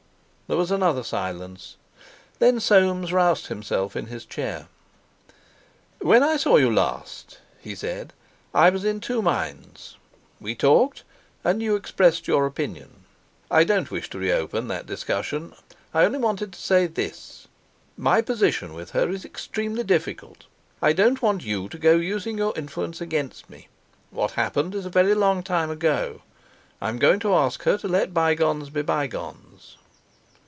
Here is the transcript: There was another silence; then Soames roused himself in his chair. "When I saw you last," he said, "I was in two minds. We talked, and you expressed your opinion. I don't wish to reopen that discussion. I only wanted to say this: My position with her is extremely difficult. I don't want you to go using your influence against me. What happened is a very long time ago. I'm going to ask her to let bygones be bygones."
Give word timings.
There 0.51 0.57
was 0.57 0.69
another 0.69 1.01
silence; 1.01 1.77
then 2.39 2.59
Soames 2.59 3.13
roused 3.13 3.47
himself 3.47 3.95
in 3.95 4.07
his 4.07 4.25
chair. 4.25 4.67
"When 6.01 6.21
I 6.23 6.35
saw 6.35 6.57
you 6.57 6.69
last," 6.69 7.39
he 7.61 7.73
said, 7.73 8.11
"I 8.53 8.69
was 8.69 8.83
in 8.83 8.99
two 8.99 9.21
minds. 9.21 9.95
We 10.41 10.53
talked, 10.53 11.03
and 11.45 11.63
you 11.63 11.77
expressed 11.77 12.27
your 12.27 12.45
opinion. 12.45 13.05
I 13.49 13.63
don't 13.63 13.91
wish 13.91 14.09
to 14.09 14.17
reopen 14.19 14.67
that 14.67 14.85
discussion. 14.85 15.55
I 15.93 16.03
only 16.03 16.19
wanted 16.19 16.51
to 16.51 16.59
say 16.59 16.85
this: 16.85 17.47
My 17.95 18.21
position 18.21 18.73
with 18.73 18.89
her 18.91 19.09
is 19.09 19.23
extremely 19.23 19.85
difficult. 19.85 20.47
I 20.81 20.91
don't 20.91 21.21
want 21.21 21.45
you 21.45 21.69
to 21.69 21.77
go 21.79 21.93
using 21.95 22.37
your 22.37 22.51
influence 22.57 22.99
against 22.99 23.49
me. 23.49 23.69
What 24.09 24.31
happened 24.31 24.75
is 24.75 24.85
a 24.85 24.89
very 24.89 25.15
long 25.15 25.43
time 25.43 25.71
ago. 25.71 26.23
I'm 26.81 26.99
going 26.99 27.21
to 27.21 27.33
ask 27.33 27.63
her 27.63 27.77
to 27.77 27.87
let 27.87 28.13
bygones 28.13 28.69
be 28.69 28.81
bygones." 28.81 29.77